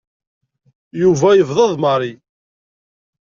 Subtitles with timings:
[1.01, 2.13] Yuba yebḍa d Mary.